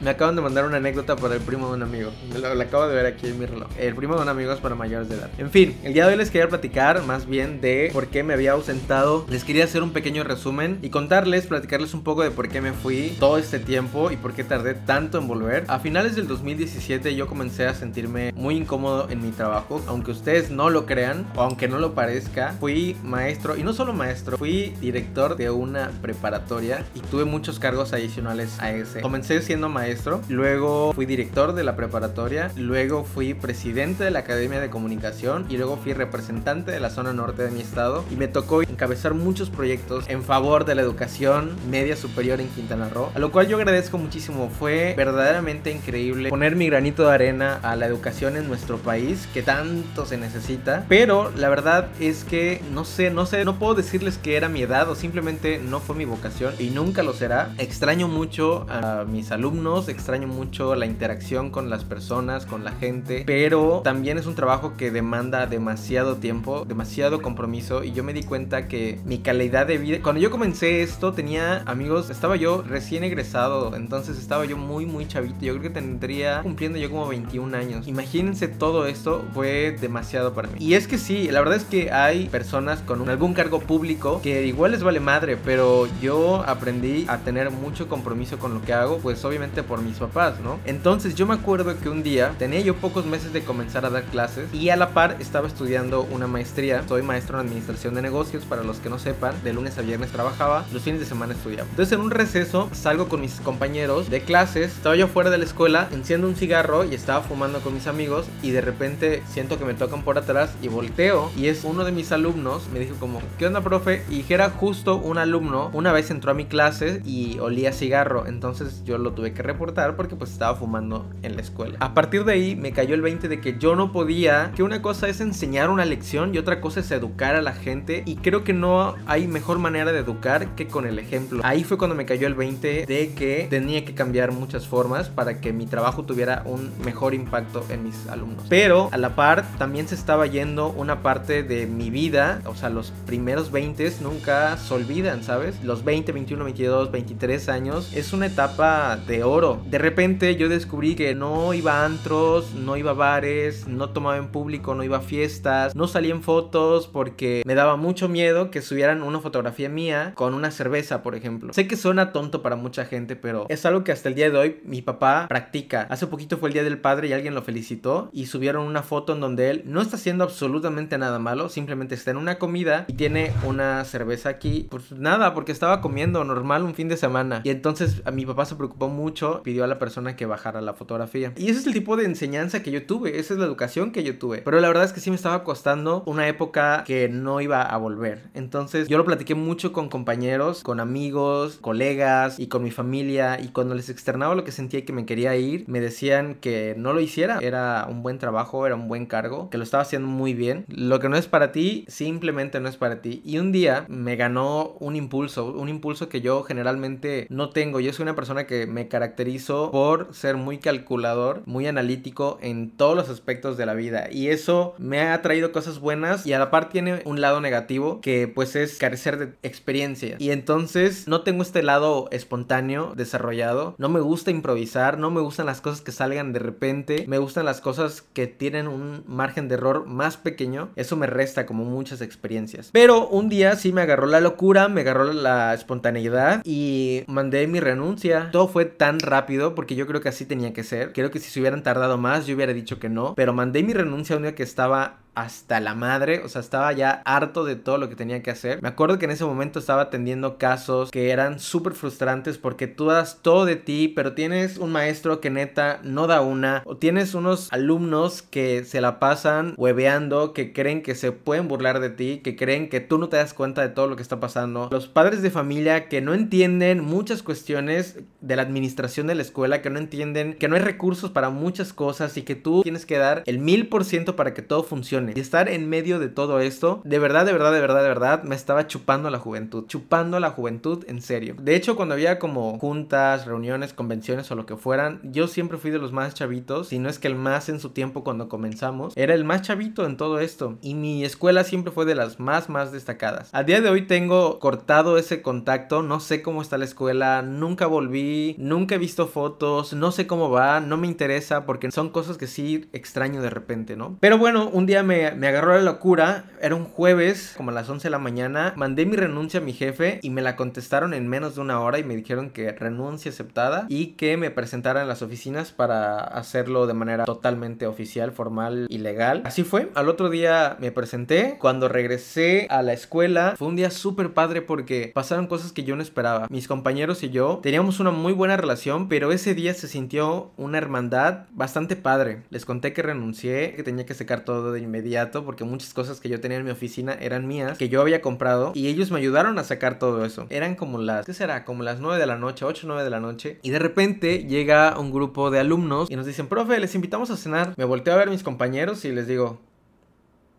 Me 0.00 0.10
acaban 0.10 0.36
de 0.36 0.42
mandar 0.42 0.64
una 0.64 0.76
anécdota 0.76 1.16
para 1.16 1.34
el 1.34 1.40
primo 1.40 1.68
de 1.68 1.74
un 1.74 1.82
amigo. 1.82 2.12
Lo, 2.40 2.62
acabo 2.62 2.86
de 2.86 2.94
ver 2.94 3.06
aquí 3.06 3.26
en 3.26 3.38
mi 3.38 3.46
reloj. 3.46 3.68
El 3.76 3.96
primo 3.96 4.14
de 4.14 4.22
un 4.22 4.28
amigo 4.28 4.52
es 4.52 4.60
para 4.60 4.76
mayores 4.76 5.08
de 5.08 5.16
edad. 5.16 5.28
En 5.38 5.50
fin, 5.50 5.76
el 5.82 5.92
día 5.92 6.06
de 6.06 6.12
hoy 6.12 6.18
les 6.18 6.30
quería 6.30 6.48
platicar 6.48 7.02
más 7.02 7.26
bien 7.26 7.60
de 7.60 7.90
por 7.92 8.06
qué 8.06 8.22
me 8.22 8.34
había 8.34 8.52
ausentado. 8.52 9.26
Les 9.28 9.42
quería 9.42 9.64
hacer 9.64 9.82
un 9.82 9.90
pequeño 9.90 10.22
resumen 10.22 10.78
y 10.82 10.90
contarles, 10.90 11.46
platicarles 11.46 11.94
un 11.94 12.04
poco 12.04 12.22
de 12.22 12.30
por 12.30 12.48
qué 12.48 12.60
me 12.60 12.72
fui 12.72 13.16
todo 13.18 13.38
este 13.38 13.58
tiempo 13.58 14.12
y 14.12 14.16
por 14.16 14.34
qué 14.34 14.44
tardé 14.44 14.74
tanto 14.74 15.18
en 15.18 15.26
volver. 15.26 15.64
A 15.66 15.80
finales 15.80 16.14
del 16.14 16.28
2017 16.28 17.16
yo 17.16 17.26
comencé 17.26 17.66
a 17.66 17.74
sentirme 17.74 18.32
muy 18.36 18.56
incómodo 18.56 19.08
en 19.10 19.20
mi 19.20 19.32
trabajo. 19.32 19.82
Aunque 19.88 20.12
ustedes 20.12 20.50
no 20.50 20.70
lo 20.70 20.86
crean 20.86 21.26
o 21.34 21.42
aunque 21.42 21.66
no 21.66 21.80
lo 21.80 21.94
parezca, 21.94 22.54
fui 22.60 22.96
maestro 23.02 23.56
y 23.56 23.64
no 23.64 23.72
solo 23.72 23.92
maestro, 23.94 24.38
fui 24.38 24.76
director 24.80 25.36
de 25.36 25.50
una 25.50 25.90
preparatoria 26.00 26.84
y 26.94 27.00
tuve 27.00 27.24
muchos 27.24 27.58
cargos 27.58 27.92
adicionales 27.92 28.60
a 28.60 28.70
ese. 28.70 29.00
Comencé 29.00 29.42
siendo 29.42 29.68
maestro 29.68 29.87
luego 30.28 30.92
fui 30.92 31.06
director 31.06 31.54
de 31.54 31.64
la 31.64 31.76
preparatoria, 31.76 32.50
luego 32.56 33.04
fui 33.04 33.34
presidente 33.34 34.04
de 34.04 34.10
la 34.10 34.20
Academia 34.20 34.60
de 34.60 34.70
Comunicación 34.70 35.46
y 35.48 35.56
luego 35.56 35.76
fui 35.76 35.92
representante 35.92 36.70
de 36.70 36.80
la 36.80 36.90
zona 36.90 37.12
norte 37.12 37.42
de 37.42 37.50
mi 37.50 37.60
estado. 37.60 38.04
Y 38.10 38.16
me 38.16 38.28
tocó 38.28 38.62
encabezar 38.62 39.14
muchos 39.14 39.50
proyectos 39.50 40.04
en 40.08 40.22
favor 40.22 40.64
de 40.64 40.74
la 40.74 40.82
educación 40.82 41.56
media 41.70 41.96
superior 41.96 42.40
en 42.40 42.48
Quintana 42.48 42.88
Roo, 42.88 43.10
a 43.14 43.18
lo 43.18 43.30
cual 43.32 43.48
yo 43.48 43.56
agradezco 43.56 43.98
muchísimo, 43.98 44.50
fue 44.58 44.94
verdaderamente 44.96 45.70
increíble 45.70 46.30
poner 46.30 46.56
mi 46.56 46.66
granito 46.66 47.06
de 47.06 47.12
arena 47.12 47.58
a 47.62 47.76
la 47.76 47.86
educación 47.86 48.36
en 48.36 48.48
nuestro 48.48 48.78
país 48.78 49.28
que 49.32 49.42
tanto 49.42 50.06
se 50.06 50.16
necesita, 50.16 50.84
pero 50.88 51.30
la 51.36 51.48
verdad 51.48 51.88
es 52.00 52.24
que 52.24 52.60
no 52.72 52.84
sé, 52.84 53.10
no 53.10 53.26
sé, 53.26 53.44
no 53.44 53.58
puedo 53.58 53.74
decirles 53.74 54.18
que 54.18 54.36
era 54.36 54.48
mi 54.48 54.62
edad 54.62 54.88
o 54.90 54.94
simplemente 54.94 55.58
no 55.58 55.80
fue 55.80 55.96
mi 55.96 56.04
vocación 56.04 56.54
y 56.58 56.70
nunca 56.70 57.02
lo 57.02 57.12
será. 57.12 57.54
Extraño 57.58 58.08
mucho 58.08 58.66
a 58.68 59.04
mis 59.04 59.30
alumnos 59.30 59.77
extraño 59.86 60.26
mucho 60.26 60.74
la 60.74 60.86
interacción 60.86 61.50
con 61.50 61.70
las 61.70 61.84
personas, 61.84 62.46
con 62.46 62.64
la 62.64 62.72
gente, 62.72 63.22
pero 63.26 63.82
también 63.84 64.18
es 64.18 64.26
un 64.26 64.34
trabajo 64.34 64.76
que 64.76 64.90
demanda 64.90 65.46
demasiado 65.46 66.16
tiempo, 66.16 66.64
demasiado 66.66 67.22
compromiso 67.22 67.84
y 67.84 67.92
yo 67.92 68.02
me 68.02 68.12
di 68.12 68.22
cuenta 68.22 68.66
que 68.66 68.98
mi 69.04 69.18
calidad 69.18 69.66
de 69.66 69.78
vida, 69.78 69.98
cuando 70.02 70.20
yo 70.20 70.30
comencé 70.30 70.82
esto 70.82 71.12
tenía 71.12 71.62
amigos, 71.66 72.10
estaba 72.10 72.36
yo 72.36 72.62
recién 72.62 73.04
egresado, 73.04 73.76
entonces 73.76 74.18
estaba 74.18 74.44
yo 74.46 74.56
muy 74.56 74.86
muy 74.86 75.06
chavito, 75.06 75.36
yo 75.40 75.52
creo 75.52 75.62
que 75.62 75.70
tendría 75.70 76.42
cumpliendo 76.42 76.78
yo 76.78 76.90
como 76.90 77.06
21 77.08 77.56
años. 77.56 77.86
Imagínense 77.86 78.48
todo 78.48 78.86
esto 78.86 79.24
fue 79.34 79.76
demasiado 79.80 80.32
para 80.32 80.48
mí. 80.48 80.54
Y 80.58 80.74
es 80.74 80.88
que 80.88 80.98
sí, 80.98 81.30
la 81.30 81.40
verdad 81.40 81.56
es 81.56 81.64
que 81.64 81.92
hay 81.92 82.28
personas 82.28 82.80
con 82.80 83.08
algún 83.08 83.34
cargo 83.34 83.60
público 83.60 84.20
que 84.22 84.46
igual 84.46 84.72
les 84.72 84.82
vale 84.82 85.00
madre, 85.00 85.36
pero 85.36 85.86
yo 86.00 86.42
aprendí 86.46 87.04
a 87.08 87.18
tener 87.18 87.50
mucho 87.50 87.88
compromiso 87.88 88.38
con 88.38 88.54
lo 88.54 88.62
que 88.62 88.72
hago, 88.72 88.98
pues 88.98 89.24
obviamente 89.24 89.62
por 89.68 89.82
mis 89.82 89.98
papás, 89.98 90.40
¿no? 90.40 90.58
Entonces 90.64 91.14
yo 91.14 91.26
me 91.26 91.34
acuerdo 91.34 91.78
que 91.78 91.88
un 91.88 92.02
día 92.02 92.34
tenía 92.38 92.60
yo 92.60 92.74
pocos 92.74 93.04
meses 93.04 93.32
de 93.32 93.42
comenzar 93.42 93.84
a 93.84 93.90
dar 93.90 94.04
clases 94.04 94.52
y 94.52 94.70
a 94.70 94.76
la 94.76 94.90
par 94.90 95.16
estaba 95.20 95.46
estudiando 95.46 96.02
una 96.10 96.26
maestría. 96.26 96.82
Soy 96.88 97.02
maestro 97.02 97.38
en 97.38 97.46
administración 97.46 97.94
de 97.94 98.02
negocios, 98.02 98.44
para 98.44 98.64
los 98.64 98.78
que 98.78 98.88
no 98.88 98.98
sepan, 98.98 99.34
de 99.44 99.52
lunes 99.52 99.76
a 99.78 99.82
viernes 99.82 100.10
trabajaba, 100.10 100.64
los 100.72 100.82
fines 100.82 101.00
de 101.00 101.06
semana 101.06 101.34
estudiaba. 101.34 101.68
Entonces 101.68 101.92
en 101.92 102.00
un 102.00 102.10
receso 102.10 102.70
salgo 102.72 103.08
con 103.08 103.20
mis 103.20 103.40
compañeros 103.40 104.08
de 104.10 104.22
clases, 104.22 104.72
estaba 104.72 104.96
yo 104.96 105.06
fuera 105.06 105.30
de 105.30 105.38
la 105.38 105.44
escuela, 105.44 105.88
enciendo 105.92 106.26
un 106.26 106.36
cigarro 106.36 106.84
y 106.84 106.94
estaba 106.94 107.22
fumando 107.22 107.60
con 107.60 107.74
mis 107.74 107.86
amigos 107.86 108.26
y 108.42 108.50
de 108.50 108.62
repente 108.62 109.22
siento 109.28 109.58
que 109.58 109.66
me 109.66 109.74
tocan 109.74 110.02
por 110.02 110.16
atrás 110.16 110.54
y 110.62 110.68
volteo 110.68 111.30
y 111.36 111.48
es 111.48 111.64
uno 111.64 111.84
de 111.84 111.92
mis 111.92 112.12
alumnos, 112.12 112.68
me 112.72 112.80
dijo 112.80 112.96
como, 112.98 113.20
¿qué 113.38 113.46
onda 113.46 113.60
profe? 113.60 114.04
Y 114.08 114.24
era 114.32 114.50
justo 114.50 114.96
un 114.96 115.18
alumno, 115.18 115.70
una 115.72 115.92
vez 115.92 116.10
entró 116.10 116.30
a 116.30 116.34
mi 116.34 116.44
clase 116.44 117.02
y 117.04 117.38
olía 117.38 117.72
cigarro, 117.72 118.26
entonces 118.26 118.82
yo 118.84 118.98
lo 118.98 119.12
tuve 119.12 119.32
que 119.32 119.42
reportar 119.42 119.57
porque 119.96 120.16
pues 120.16 120.30
estaba 120.30 120.56
fumando 120.56 121.08
en 121.22 121.34
la 121.34 121.42
escuela. 121.42 121.76
A 121.80 121.94
partir 121.94 122.24
de 122.24 122.32
ahí 122.32 122.56
me 122.56 122.72
cayó 122.72 122.94
el 122.94 123.02
20 123.02 123.28
de 123.28 123.40
que 123.40 123.58
yo 123.58 123.74
no 123.74 123.92
podía, 123.92 124.52
que 124.54 124.62
una 124.62 124.82
cosa 124.82 125.08
es 125.08 125.20
enseñar 125.20 125.70
una 125.70 125.84
lección 125.84 126.34
y 126.34 126.38
otra 126.38 126.60
cosa 126.60 126.80
es 126.80 126.90
educar 126.90 127.34
a 127.34 127.42
la 127.42 127.52
gente 127.52 128.02
y 128.06 128.16
creo 128.16 128.44
que 128.44 128.52
no 128.52 128.94
hay 129.06 129.26
mejor 129.26 129.58
manera 129.58 129.92
de 129.92 129.98
educar 129.98 130.54
que 130.54 130.68
con 130.68 130.86
el 130.86 130.98
ejemplo. 130.98 131.40
Ahí 131.44 131.64
fue 131.64 131.78
cuando 131.78 131.96
me 131.96 132.06
cayó 132.06 132.26
el 132.26 132.34
20 132.34 132.86
de 132.86 133.14
que 133.14 133.46
tenía 133.50 133.84
que 133.84 133.94
cambiar 133.94 134.32
muchas 134.32 134.66
formas 134.66 135.08
para 135.08 135.40
que 135.40 135.52
mi 135.52 135.66
trabajo 135.66 136.04
tuviera 136.04 136.42
un 136.44 136.70
mejor 136.84 137.14
impacto 137.14 137.64
en 137.70 137.84
mis 137.84 138.06
alumnos. 138.08 138.44
Pero 138.48 138.88
a 138.92 138.98
la 138.98 139.16
par 139.16 139.44
también 139.58 139.88
se 139.88 139.94
estaba 139.94 140.26
yendo 140.26 140.70
una 140.70 141.02
parte 141.02 141.42
de 141.42 141.66
mi 141.66 141.90
vida, 141.90 142.40
o 142.44 142.54
sea, 142.54 142.70
los 142.70 142.92
primeros 143.06 143.50
20 143.50 143.78
nunca 144.02 144.56
se 144.56 144.74
olvidan, 144.74 145.22
¿sabes? 145.22 145.62
Los 145.62 145.84
20, 145.84 146.10
21, 146.10 146.44
22, 146.44 146.90
23 146.90 147.48
años 147.48 147.92
es 147.94 148.12
una 148.12 148.26
etapa 148.26 148.96
de 148.96 149.22
oro. 149.22 149.47
De 149.56 149.78
repente 149.78 150.36
yo 150.36 150.48
descubrí 150.48 150.94
que 150.94 151.14
no 151.14 151.54
iba 151.54 151.82
a 151.82 151.84
antros, 151.84 152.54
no 152.54 152.76
iba 152.76 152.92
a 152.92 152.94
bares, 152.94 153.66
no 153.66 153.90
tomaba 153.90 154.16
en 154.16 154.28
público, 154.28 154.74
no 154.74 154.84
iba 154.84 154.98
a 154.98 155.00
fiestas, 155.00 155.74
no 155.74 155.88
salía 155.88 156.12
en 156.12 156.22
fotos 156.22 156.86
porque 156.86 157.42
me 157.44 157.54
daba 157.54 157.76
mucho 157.76 158.08
miedo 158.08 158.50
que 158.50 158.62
subieran 158.62 159.02
una 159.02 159.20
fotografía 159.20 159.68
mía 159.68 160.12
con 160.14 160.34
una 160.34 160.50
cerveza, 160.50 161.02
por 161.02 161.14
ejemplo. 161.14 161.52
Sé 161.52 161.66
que 161.66 161.76
suena 161.76 162.12
tonto 162.12 162.42
para 162.42 162.56
mucha 162.56 162.84
gente, 162.84 163.16
pero 163.16 163.46
es 163.48 163.64
algo 163.66 163.84
que 163.84 163.92
hasta 163.92 164.08
el 164.08 164.14
día 164.14 164.30
de 164.30 164.38
hoy 164.38 164.60
mi 164.64 164.82
papá 164.82 165.26
practica. 165.28 165.86
Hace 165.90 166.06
poquito 166.06 166.38
fue 166.38 166.48
el 166.48 166.52
Día 166.52 166.64
del 166.64 166.78
Padre 166.78 167.08
y 167.08 167.12
alguien 167.12 167.34
lo 167.34 167.42
felicitó 167.42 168.10
y 168.12 168.26
subieron 168.26 168.66
una 168.66 168.82
foto 168.82 169.14
en 169.14 169.20
donde 169.20 169.50
él 169.50 169.62
no 169.64 169.80
está 169.80 169.96
haciendo 169.96 170.24
absolutamente 170.24 170.98
nada 170.98 171.18
malo, 171.18 171.48
simplemente 171.48 171.94
está 171.94 172.10
en 172.10 172.16
una 172.16 172.38
comida 172.38 172.84
y 172.88 172.94
tiene 172.94 173.32
una 173.44 173.84
cerveza 173.84 174.28
aquí. 174.28 174.66
Pues 174.70 174.92
nada, 174.92 175.34
porque 175.34 175.52
estaba 175.52 175.80
comiendo 175.80 176.24
normal 176.24 176.62
un 176.62 176.74
fin 176.74 176.88
de 176.88 176.96
semana. 176.96 177.40
Y 177.44 177.50
entonces 177.50 178.02
a 178.04 178.10
mi 178.10 178.26
papá 178.26 178.44
se 178.44 178.56
preocupó 178.56 178.88
mucho, 178.88 179.37
pidió 179.42 179.64
a 179.64 179.66
la 179.66 179.78
persona 179.78 180.16
que 180.16 180.26
bajara 180.26 180.60
la 180.60 180.74
fotografía. 180.74 181.32
Y 181.36 181.50
ese 181.50 181.60
es 181.60 181.66
el 181.66 181.72
tipo 181.72 181.96
de 181.96 182.04
enseñanza 182.04 182.62
que 182.62 182.70
yo 182.70 182.86
tuve, 182.86 183.18
esa 183.18 183.34
es 183.34 183.40
la 183.40 183.46
educación 183.46 183.92
que 183.92 184.02
yo 184.02 184.18
tuve. 184.18 184.38
Pero 184.38 184.60
la 184.60 184.68
verdad 184.68 184.84
es 184.84 184.92
que 184.92 185.00
sí 185.00 185.10
me 185.10 185.16
estaba 185.16 185.44
costando 185.44 186.02
una 186.06 186.28
época 186.28 186.84
que 186.86 187.08
no 187.08 187.40
iba 187.40 187.62
a 187.62 187.76
volver. 187.76 188.22
Entonces 188.34 188.88
yo 188.88 188.98
lo 188.98 189.04
platiqué 189.04 189.34
mucho 189.34 189.72
con 189.72 189.88
compañeros, 189.88 190.62
con 190.62 190.80
amigos, 190.80 191.58
colegas 191.60 192.38
y 192.38 192.48
con 192.48 192.62
mi 192.62 192.70
familia. 192.70 193.40
Y 193.40 193.48
cuando 193.48 193.74
les 193.74 193.88
externaba 193.88 194.34
lo 194.34 194.44
que 194.44 194.52
sentía 194.52 194.84
que 194.84 194.92
me 194.92 195.06
quería 195.06 195.36
ir, 195.36 195.64
me 195.68 195.80
decían 195.80 196.36
que 196.36 196.74
no 196.76 196.92
lo 196.92 197.00
hiciera. 197.00 197.38
Era 197.40 197.86
un 197.88 198.02
buen 198.02 198.18
trabajo, 198.18 198.66
era 198.66 198.74
un 198.74 198.88
buen 198.88 199.06
cargo, 199.06 199.50
que 199.50 199.58
lo 199.58 199.64
estaba 199.64 199.82
haciendo 199.82 200.08
muy 200.08 200.34
bien. 200.34 200.64
Lo 200.68 201.00
que 201.00 201.08
no 201.08 201.16
es 201.16 201.26
para 201.26 201.52
ti, 201.52 201.84
simplemente 201.88 202.60
no 202.60 202.68
es 202.68 202.76
para 202.76 203.00
ti. 203.00 203.22
Y 203.24 203.38
un 203.38 203.52
día 203.52 203.84
me 203.88 204.16
ganó 204.16 204.76
un 204.80 204.96
impulso, 204.96 205.52
un 205.52 205.68
impulso 205.68 206.08
que 206.08 206.20
yo 206.20 206.42
generalmente 206.42 207.26
no 207.30 207.50
tengo. 207.50 207.80
Yo 207.80 207.92
soy 207.92 208.04
una 208.04 208.14
persona 208.14 208.46
que 208.46 208.66
me 208.66 208.88
caracterizo 209.18 209.72
por 209.72 210.14
ser 210.14 210.36
muy 210.36 210.58
calculador, 210.58 211.42
muy 211.44 211.66
analítico 211.66 212.38
en 212.40 212.70
todos 212.70 212.94
los 212.94 213.08
aspectos 213.08 213.56
de 213.56 213.66
la 213.66 213.74
vida. 213.74 214.08
Y 214.12 214.28
eso 214.28 214.74
me 214.78 215.00
ha 215.00 215.20
traído 215.22 215.50
cosas 215.50 215.80
buenas 215.80 216.24
y 216.24 216.32
a 216.34 216.38
la 216.38 216.50
par 216.52 216.68
tiene 216.68 217.02
un 217.04 217.20
lado 217.20 217.40
negativo 217.40 218.00
que 218.00 218.28
pues 218.28 218.54
es 218.54 218.78
carecer 218.78 219.18
de 219.18 219.32
experiencia. 219.42 220.14
Y 220.20 220.30
entonces 220.30 221.08
no 221.08 221.22
tengo 221.22 221.42
este 221.42 221.64
lado 221.64 222.08
espontáneo 222.12 222.92
desarrollado. 222.94 223.74
No 223.78 223.88
me 223.88 223.98
gusta 223.98 224.30
improvisar, 224.30 224.98
no 224.98 225.10
me 225.10 225.20
gustan 225.20 225.46
las 225.46 225.60
cosas 225.60 225.80
que 225.80 225.90
salgan 225.90 226.32
de 226.32 226.38
repente. 226.38 227.04
Me 227.08 227.18
gustan 227.18 227.44
las 227.44 227.60
cosas 227.60 228.02
que 228.12 228.28
tienen 228.28 228.68
un 228.68 229.02
margen 229.08 229.48
de 229.48 229.54
error 229.54 229.86
más 229.86 230.16
pequeño. 230.16 230.68
Eso 230.76 230.96
me 230.96 231.08
resta 231.08 231.44
como 231.44 231.64
muchas 231.64 232.02
experiencias. 232.02 232.70
Pero 232.72 233.08
un 233.08 233.28
día 233.28 233.56
sí 233.56 233.72
me 233.72 233.82
agarró 233.82 234.06
la 234.06 234.20
locura, 234.20 234.68
me 234.68 234.82
agarró 234.82 235.12
la 235.12 235.54
espontaneidad 235.54 236.42
y 236.44 237.02
mandé 237.08 237.48
mi 237.48 237.58
renuncia. 237.58 238.28
Todo 238.30 238.46
fue 238.46 238.64
tan 238.64 239.00
rápido 239.08 239.54
porque 239.54 239.74
yo 239.74 239.86
creo 239.86 240.00
que 240.00 240.08
así 240.08 240.24
tenía 240.24 240.52
que 240.52 240.64
ser. 240.64 240.92
Creo 240.92 241.10
que 241.10 241.18
si 241.18 241.30
se 241.30 241.40
hubieran 241.40 241.62
tardado 241.62 241.98
más 241.98 242.26
yo 242.26 242.34
hubiera 242.34 242.52
dicho 242.52 242.78
que 242.78 242.88
no. 242.88 243.14
Pero 243.14 243.32
mandé 243.32 243.62
mi 243.62 243.72
renuncia 243.72 244.16
un 244.16 244.22
día 244.22 244.34
que 244.34 244.42
estaba 244.42 245.00
hasta 245.18 245.58
la 245.58 245.74
madre, 245.74 246.20
o 246.24 246.28
sea, 246.28 246.40
estaba 246.40 246.72
ya 246.72 247.02
harto 247.04 247.44
de 247.44 247.56
todo 247.56 247.76
lo 247.76 247.88
que 247.88 247.96
tenía 247.96 248.22
que 248.22 248.30
hacer. 248.30 248.62
Me 248.62 248.68
acuerdo 248.68 249.00
que 249.00 249.06
en 249.06 249.10
ese 249.10 249.24
momento 249.24 249.58
estaba 249.58 249.82
atendiendo 249.82 250.38
casos 250.38 250.92
que 250.92 251.10
eran 251.10 251.40
súper 251.40 251.72
frustrantes 251.72 252.38
porque 252.38 252.68
tú 252.68 252.86
das 252.86 253.18
todo 253.20 253.44
de 253.44 253.56
ti, 253.56 253.88
pero 253.88 254.12
tienes 254.12 254.58
un 254.58 254.70
maestro 254.70 255.20
que 255.20 255.30
neta 255.30 255.80
no 255.82 256.06
da 256.06 256.20
una, 256.20 256.62
o 256.64 256.76
tienes 256.76 257.14
unos 257.14 257.52
alumnos 257.52 258.22
que 258.22 258.62
se 258.62 258.80
la 258.80 259.00
pasan 259.00 259.54
hueveando, 259.56 260.32
que 260.32 260.52
creen 260.52 260.82
que 260.82 260.94
se 260.94 261.10
pueden 261.10 261.48
burlar 261.48 261.80
de 261.80 261.90
ti, 261.90 262.20
que 262.22 262.36
creen 262.36 262.68
que 262.68 262.80
tú 262.80 262.98
no 262.98 263.08
te 263.08 263.16
das 263.16 263.34
cuenta 263.34 263.62
de 263.62 263.70
todo 263.70 263.88
lo 263.88 263.96
que 263.96 264.02
está 264.02 264.20
pasando. 264.20 264.68
Los 264.70 264.86
padres 264.86 265.20
de 265.20 265.30
familia 265.30 265.88
que 265.88 266.00
no 266.00 266.14
entienden 266.14 266.84
muchas 266.84 267.24
cuestiones 267.24 267.98
de 268.20 268.36
la 268.36 268.42
administración 268.42 269.08
de 269.08 269.16
la 269.16 269.22
escuela, 269.22 269.62
que 269.62 269.70
no 269.70 269.80
entienden 269.80 270.34
que 270.34 270.46
no 270.46 270.54
hay 270.54 270.62
recursos 270.62 271.10
para 271.10 271.30
muchas 271.30 271.72
cosas 271.72 272.16
y 272.16 272.22
que 272.22 272.36
tú 272.36 272.62
tienes 272.62 272.86
que 272.86 272.98
dar 272.98 273.24
el 273.26 273.40
mil 273.40 273.68
por 273.68 273.84
ciento 273.84 274.14
para 274.14 274.32
que 274.32 274.42
todo 274.42 274.62
funcione 274.62 275.07
y 275.14 275.20
estar 275.20 275.48
en 275.48 275.68
medio 275.68 275.98
de 275.98 276.08
todo 276.08 276.40
esto, 276.40 276.80
de 276.84 276.98
verdad, 276.98 277.26
de 277.26 277.32
verdad, 277.32 277.52
de 277.52 277.60
verdad, 277.60 277.82
de 277.82 277.88
verdad, 277.88 278.22
me 278.22 278.34
estaba 278.34 278.66
chupando 278.66 279.10
la 279.10 279.18
juventud. 279.18 279.66
Chupando 279.66 280.20
la 280.20 280.30
juventud 280.30 280.84
en 280.88 281.02
serio. 281.02 281.36
De 281.40 281.56
hecho, 281.56 281.76
cuando 281.76 281.94
había 281.94 282.18
como 282.18 282.58
juntas, 282.58 283.26
reuniones, 283.26 283.72
convenciones 283.72 284.30
o 284.30 284.34
lo 284.34 284.46
que 284.46 284.56
fueran, 284.56 285.00
yo 285.04 285.28
siempre 285.28 285.58
fui 285.58 285.70
de 285.70 285.78
los 285.78 285.92
más 285.92 286.14
chavitos, 286.14 286.68
si 286.68 286.78
no 286.78 286.88
es 286.88 286.98
que 286.98 287.08
el 287.08 287.14
más 287.14 287.48
en 287.48 287.60
su 287.60 287.70
tiempo 287.70 288.04
cuando 288.04 288.28
comenzamos, 288.28 288.92
era 288.96 289.14
el 289.14 289.24
más 289.24 289.42
chavito 289.42 289.86
en 289.86 289.96
todo 289.96 290.20
esto. 290.20 290.58
Y 290.62 290.74
mi 290.74 291.04
escuela 291.04 291.44
siempre 291.44 291.72
fue 291.72 291.84
de 291.84 291.94
las 291.94 292.20
más, 292.20 292.48
más 292.48 292.72
destacadas. 292.72 293.30
A 293.32 293.42
día 293.42 293.60
de 293.60 293.68
hoy 293.68 293.82
tengo 293.82 294.38
cortado 294.38 294.98
ese 294.98 295.22
contacto, 295.22 295.82
no 295.82 296.00
sé 296.00 296.22
cómo 296.22 296.42
está 296.42 296.58
la 296.58 296.64
escuela, 296.64 297.22
nunca 297.22 297.66
volví, 297.66 298.34
nunca 298.38 298.74
he 298.74 298.78
visto 298.78 299.06
fotos, 299.06 299.72
no 299.72 299.92
sé 299.92 300.06
cómo 300.06 300.30
va, 300.30 300.60
no 300.60 300.76
me 300.76 300.86
interesa 300.86 301.44
porque 301.44 301.70
son 301.70 301.90
cosas 301.90 302.18
que 302.18 302.26
sí 302.26 302.68
extraño 302.72 303.22
de 303.22 303.30
repente, 303.30 303.76
¿no? 303.76 303.96
Pero 304.00 304.18
bueno, 304.18 304.48
un 304.52 304.66
día 304.66 304.82
me 304.82 304.97
me, 305.16 305.28
agarró 305.28 305.54
la 305.54 305.62
locura. 305.62 306.24
Era 306.40 306.54
un 306.54 306.64
jueves, 306.64 307.34
como 307.36 307.50
a 307.50 307.54
las 307.54 307.68
11 307.68 307.88
de 307.88 307.90
la 307.90 307.98
mañana. 307.98 308.52
Mandé 308.56 308.86
mi 308.86 308.96
renuncia 308.96 309.40
a 309.40 309.42
mi 309.42 309.52
jefe 309.52 309.98
y 310.02 310.10
me 310.10 310.22
la 310.22 310.36
contestaron 310.36 310.94
en 310.94 311.08
menos 311.08 311.34
de 311.34 311.40
una 311.40 311.60
hora 311.60 311.78
y 311.78 311.84
me 311.84 311.96
dijeron 311.96 312.30
que 312.30 312.52
renuncia 312.52 313.10
aceptada 313.10 313.66
y 313.68 313.88
que 313.92 314.16
me 314.16 314.30
presentara 314.30 314.82
en 314.82 314.88
las 314.88 315.02
oficinas 315.02 315.52
para 315.52 315.98
hacerlo 315.98 316.66
de 316.66 316.74
manera 316.74 317.04
totalmente 317.04 317.66
oficial, 317.66 318.12
formal 318.12 318.66
y 318.68 318.78
legal. 318.78 319.22
Así 319.24 319.44
fue. 319.44 319.70
Al 319.74 319.88
otro 319.88 320.10
día 320.10 320.56
me 320.60 320.72
presenté. 320.72 321.36
Cuando 321.40 321.68
regresé 321.68 322.46
a 322.50 322.62
la 322.62 322.72
escuela 322.72 323.34
fue 323.36 323.48
un 323.48 323.56
día 323.56 323.70
súper 323.70 324.12
padre 324.12 324.42
porque 324.42 324.92
pasaron 324.94 325.26
cosas 325.26 325.52
que 325.52 325.64
yo 325.64 325.76
no 325.76 325.82
esperaba. 325.82 326.26
Mis 326.30 326.48
compañeros 326.48 327.02
y 327.02 327.10
yo 327.10 327.40
teníamos 327.42 327.80
una 327.80 327.90
muy 327.90 328.12
buena 328.12 328.36
relación, 328.36 328.88
pero 328.88 329.12
ese 329.12 329.34
día 329.34 329.54
se 329.54 329.68
sintió 329.68 330.32
una 330.36 330.58
hermandad 330.58 331.26
bastante 331.32 331.76
padre. 331.76 332.22
Les 332.30 332.44
conté 332.44 332.72
que 332.72 332.82
renuncié, 332.82 333.54
que 333.54 333.62
tenía 333.62 333.86
que 333.86 333.94
secar 333.94 334.20
todo 334.24 334.52
de 334.52 334.60
inmediato 334.60 334.77
porque 335.24 335.44
muchas 335.44 335.74
cosas 335.74 336.00
que 336.00 336.08
yo 336.08 336.20
tenía 336.20 336.38
en 336.38 336.44
mi 336.44 336.50
oficina 336.50 336.94
eran 336.94 337.26
mías, 337.26 337.58
que 337.58 337.68
yo 337.68 337.80
había 337.80 338.00
comprado 338.00 338.52
y 338.54 338.68
ellos 338.68 338.90
me 338.90 338.98
ayudaron 338.98 339.38
a 339.38 339.44
sacar 339.44 339.78
todo 339.78 340.04
eso. 340.04 340.26
Eran 340.30 340.54
como 340.54 340.78
las, 340.78 341.06
¿qué 341.06 341.14
será? 341.14 341.44
Como 341.44 341.62
las 341.62 341.80
9 341.80 341.98
de 341.98 342.06
la 342.06 342.16
noche, 342.16 342.44
8, 342.44 342.66
9 342.66 342.84
de 342.84 342.90
la 342.90 343.00
noche. 343.00 343.38
Y 343.42 343.50
de 343.50 343.58
repente 343.58 344.24
llega 344.24 344.78
un 344.78 344.92
grupo 344.92 345.30
de 345.30 345.40
alumnos 345.40 345.90
y 345.90 345.96
nos 345.96 346.06
dicen, 346.06 346.28
profe, 346.28 346.58
les 346.58 346.74
invitamos 346.74 347.10
a 347.10 347.16
cenar. 347.16 347.54
Me 347.56 347.64
volteo 347.64 347.94
a 347.94 347.96
ver 347.96 348.08
a 348.08 348.10
mis 348.10 348.22
compañeros 348.22 348.84
y 348.84 348.92
les 348.92 349.06
digo, 349.06 349.40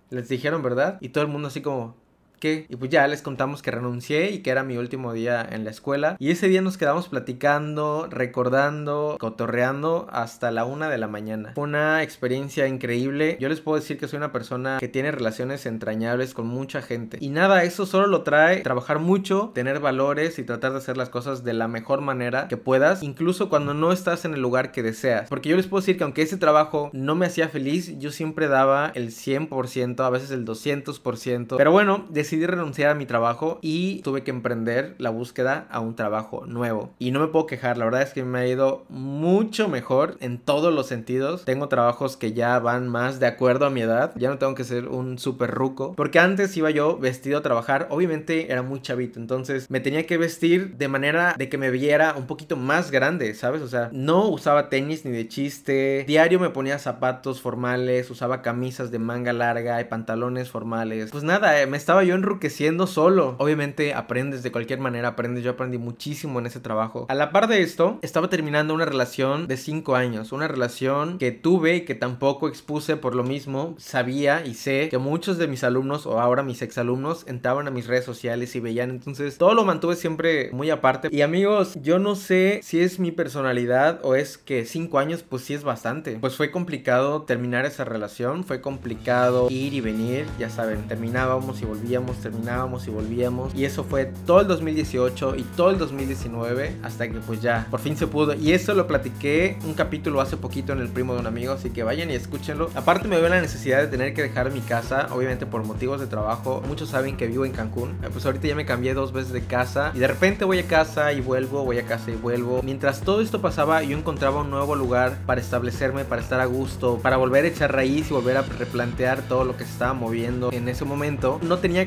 les 0.09 0.29
dijeron, 0.29 0.61
¿verdad? 0.61 0.97
Y 1.01 1.09
todo 1.09 1.23
el 1.23 1.29
mundo 1.29 1.47
así 1.47 1.61
como, 1.61 1.95
y 2.41 2.75
pues 2.75 2.89
ya 2.89 3.07
les 3.07 3.21
contamos 3.21 3.61
que 3.61 3.71
renuncié 3.71 4.31
y 4.31 4.39
que 4.39 4.49
era 4.49 4.63
mi 4.63 4.77
último 4.77 5.13
día 5.13 5.47
en 5.49 5.63
la 5.63 5.71
escuela. 5.71 6.15
Y 6.19 6.31
ese 6.31 6.47
día 6.47 6.61
nos 6.61 6.77
quedamos 6.77 7.09
platicando, 7.09 8.07
recordando, 8.09 9.17
cotorreando 9.19 10.07
hasta 10.11 10.51
la 10.51 10.65
una 10.65 10.89
de 10.89 10.97
la 10.97 11.07
mañana. 11.07 11.51
Fue 11.55 11.63
una 11.63 12.03
experiencia 12.03 12.67
increíble. 12.67 13.37
Yo 13.39 13.49
les 13.49 13.61
puedo 13.61 13.79
decir 13.79 13.97
que 13.97 14.07
soy 14.07 14.17
una 14.17 14.31
persona 14.31 14.77
que 14.79 14.87
tiene 14.87 15.11
relaciones 15.11 15.65
entrañables 15.65 16.33
con 16.33 16.47
mucha 16.47 16.81
gente. 16.81 17.17
Y 17.19 17.29
nada, 17.29 17.63
eso 17.63 17.85
solo 17.85 18.07
lo 18.07 18.23
trae 18.23 18.61
trabajar 18.61 18.99
mucho, 18.99 19.51
tener 19.53 19.79
valores 19.79 20.39
y 20.39 20.43
tratar 20.43 20.71
de 20.71 20.77
hacer 20.79 20.97
las 20.97 21.09
cosas 21.09 21.43
de 21.43 21.53
la 21.53 21.67
mejor 21.67 22.01
manera 22.01 22.47
que 22.47 22.57
puedas, 22.57 23.03
incluso 23.03 23.49
cuando 23.49 23.73
no 23.73 23.91
estás 23.91 24.25
en 24.25 24.33
el 24.33 24.41
lugar 24.41 24.71
que 24.71 24.83
deseas. 24.83 25.29
Porque 25.29 25.49
yo 25.49 25.57
les 25.57 25.67
puedo 25.67 25.81
decir 25.81 25.97
que 25.97 26.03
aunque 26.03 26.21
ese 26.21 26.37
trabajo 26.37 26.89
no 26.93 27.15
me 27.15 27.25
hacía 27.25 27.49
feliz, 27.49 27.97
yo 27.99 28.11
siempre 28.11 28.47
daba 28.47 28.91
el 28.95 29.09
100%, 29.09 30.05
a 30.05 30.09
veces 30.09 30.31
el 30.31 30.45
200%. 30.45 31.57
Pero 31.57 31.71
bueno, 31.71 32.05
decidí 32.09 32.28
renunciar 32.37 32.91
a 32.91 32.95
mi 32.95 33.05
trabajo 33.05 33.59
y 33.61 34.01
tuve 34.01 34.23
que 34.23 34.31
emprender 34.31 34.95
la 34.97 35.09
búsqueda 35.09 35.67
a 35.69 35.79
un 35.79 35.95
trabajo 35.95 36.45
nuevo. 36.45 36.93
Y 36.99 37.11
no 37.11 37.19
me 37.19 37.27
puedo 37.27 37.45
quejar, 37.45 37.77
la 37.77 37.85
verdad 37.85 38.01
es 38.01 38.13
que 38.13 38.23
me 38.23 38.39
ha 38.39 38.47
ido 38.47 38.85
mucho 38.89 39.67
mejor 39.67 40.17
en 40.19 40.37
todos 40.37 40.73
los 40.73 40.87
sentidos. 40.87 41.45
Tengo 41.45 41.67
trabajos 41.67 42.17
que 42.17 42.33
ya 42.33 42.59
van 42.59 42.87
más 42.87 43.19
de 43.19 43.27
acuerdo 43.27 43.65
a 43.65 43.69
mi 43.69 43.81
edad. 43.81 44.13
Ya 44.15 44.29
no 44.29 44.37
tengo 44.37 44.55
que 44.55 44.63
ser 44.63 44.87
un 44.87 45.17
súper 45.19 45.51
ruco. 45.51 45.93
Porque 45.95 46.19
antes 46.19 46.55
iba 46.57 46.69
yo 46.69 46.97
vestido 46.97 47.39
a 47.39 47.41
trabajar. 47.41 47.87
Obviamente 47.89 48.51
era 48.51 48.61
muy 48.61 48.81
chavito. 48.81 49.19
Entonces 49.19 49.69
me 49.69 49.79
tenía 49.79 50.05
que 50.05 50.17
vestir 50.17 50.77
de 50.77 50.87
manera 50.87 51.35
de 51.37 51.49
que 51.49 51.57
me 51.57 51.71
viera 51.71 52.15
un 52.15 52.27
poquito 52.27 52.55
más 52.55 52.91
grande, 52.91 53.33
¿sabes? 53.33 53.61
O 53.61 53.67
sea, 53.67 53.89
no 53.91 54.27
usaba 54.27 54.69
tenis 54.69 55.05
ni 55.05 55.11
de 55.11 55.27
chiste. 55.27 56.03
Diario 56.07 56.39
me 56.39 56.49
ponía 56.49 56.79
zapatos 56.79 57.41
formales. 57.41 58.09
Usaba 58.09 58.41
camisas 58.41 58.91
de 58.91 58.99
manga 58.99 59.33
larga 59.33 59.81
y 59.81 59.85
pantalones 59.85 60.49
formales. 60.49 61.11
Pues 61.11 61.23
nada, 61.23 61.61
eh, 61.61 61.67
me 61.67 61.77
estaba 61.77 62.03
yo 62.03 62.15
enruqueciendo 62.19 62.87
solo. 62.87 63.35
Obviamente 63.39 63.93
aprendes 63.93 64.43
de 64.43 64.51
cualquier 64.51 64.79
manera, 64.79 65.09
aprendes. 65.09 65.43
Yo 65.43 65.51
aprendí 65.51 65.77
muchísimo 65.77 66.39
en 66.39 66.45
ese 66.45 66.59
trabajo. 66.59 67.05
A 67.09 67.15
la 67.15 67.31
par 67.31 67.47
de 67.47 67.61
esto, 67.61 67.99
estaba 68.01 68.29
terminando 68.29 68.73
una 68.73 68.85
relación 68.85 69.47
de 69.47 69.57
5 69.57 69.95
años. 69.95 70.31
Una 70.31 70.47
relación 70.47 71.17
que 71.17 71.31
tuve 71.31 71.77
y 71.77 71.81
que 71.81 71.95
tampoco 71.95 72.47
expuse 72.47 72.97
por 72.97 73.15
lo 73.15 73.23
mismo. 73.23 73.75
Sabía 73.77 74.45
y 74.45 74.53
sé 74.53 74.89
que 74.89 74.97
muchos 74.97 75.37
de 75.37 75.47
mis 75.47 75.63
alumnos 75.63 76.05
o 76.05 76.19
ahora 76.19 76.43
mis 76.43 76.61
exalumnos 76.61 77.25
entraban 77.27 77.67
a 77.67 77.71
mis 77.71 77.87
redes 77.87 78.05
sociales 78.05 78.55
y 78.55 78.59
veían. 78.59 78.89
Entonces 78.89 79.37
todo 79.37 79.53
lo 79.53 79.65
mantuve 79.65 79.95
siempre 79.95 80.51
muy 80.51 80.69
aparte. 80.69 81.09
Y 81.11 81.21
amigos, 81.21 81.77
yo 81.81 81.99
no 81.99 82.15
sé 82.15 82.59
si 82.63 82.81
es 82.81 82.99
mi 82.99 83.11
personalidad 83.11 83.99
o 84.03 84.15
es 84.15 84.37
que 84.37 84.65
5 84.65 84.99
años 84.99 85.23
pues 85.23 85.43
sí 85.43 85.53
es 85.53 85.63
bastante. 85.63 86.17
Pues 86.19 86.35
fue 86.35 86.51
complicado 86.51 87.23
terminar 87.23 87.65
esa 87.65 87.85
relación. 87.85 88.43
Fue 88.43 88.61
complicado 88.61 89.47
ir 89.49 89.73
y 89.73 89.81
venir. 89.81 90.25
Ya 90.37 90.49
saben, 90.49 90.87
terminábamos 90.87 91.61
y 91.61 91.65
volvíamos, 91.65 92.08
terminábamos 92.17 92.87
y 92.87 92.91
volvíamos. 92.91 93.53
Y 93.55 93.65
eso 93.65 93.83
fue 93.83 94.11
todo 94.25 94.41
el 94.41 94.47
2018 94.47 95.35
y 95.37 95.43
todo 95.43 95.69
el 95.71 95.77
2019 95.77 96.77
hasta 96.83 97.07
que 97.07 97.19
pues 97.19 97.41
ya 97.41 97.67
por 97.69 97.79
fin 97.79 97.95
se 97.97 98.07
pudo. 98.07 98.33
Y 98.33 98.53
eso 98.53 98.73
lo 98.73 98.87
platiqué 98.87 99.57
un 99.65 99.73
capítulo 99.73 100.21
hace 100.21 100.37
poquito 100.37 100.73
en 100.73 100.79
el 100.79 100.89
primo 100.89 101.13
de 101.13 101.21
un 101.21 101.27
amigo, 101.27 101.53
así 101.53 101.69
que 101.69 101.83
vayan 101.83 102.11
y 102.11 102.13
escúchenlo. 102.13 102.69
Aparte 102.75 103.07
me 103.07 103.19
veo 103.19 103.29
la 103.29 103.41
necesidad 103.41 103.79
de 103.79 103.87
tener 103.87 104.13
que 104.13 104.23
dejar 104.23 104.51
mi 104.51 104.61
casa, 104.61 105.07
obviamente 105.11 105.45
por 105.45 105.63
motivos 105.63 105.99
de 105.99 106.07
trabajo. 106.07 106.63
Muchos 106.67 106.89
saben 106.89 107.17
que 107.17 107.27
vivo 107.27 107.45
en 107.45 107.51
Cancún. 107.51 107.91
Eh, 108.03 108.09
pues 108.11 108.25
ahorita 108.25 108.47
ya 108.47 108.55
me 108.55 108.65
cambié 108.65 108.93
dos 108.93 109.13
veces 109.13 109.31
de 109.31 109.41
casa 109.41 109.91
y 109.93 109.99
de 109.99 110.07
repente 110.07 110.45
voy 110.45 110.59
a 110.59 110.67
casa 110.67 111.13
y 111.13 111.21
vuelvo, 111.21 111.63
voy 111.63 111.77
a 111.79 111.85
casa 111.85 112.11
y 112.11 112.15
vuelvo. 112.15 112.61
Mientras 112.63 113.01
todo 113.01 113.21
esto 113.21 113.41
pasaba, 113.41 113.83
yo 113.83 113.97
encontraba 113.97 114.41
un 114.41 114.49
nuevo 114.49 114.75
lugar 114.75 115.17
para 115.25 115.41
establecerme, 115.41 116.05
para 116.05 116.21
estar 116.21 116.39
a 116.39 116.45
gusto, 116.45 116.99
para 116.99 117.17
volver 117.17 117.45
a 117.45 117.47
echar 117.49 117.73
raíz 117.73 118.09
y 118.09 118.13
volver 118.13 118.37
a 118.37 118.41
replantear 118.41 119.21
todo 119.23 119.45
lo 119.45 119.57
que 119.57 119.65
se 119.65 119.71
estaba 119.71 119.93
moviendo 119.93 120.51
en 120.51 120.69
ese 120.69 120.85
momento. 120.85 121.39
No 121.41 121.59
tenía 121.59 121.85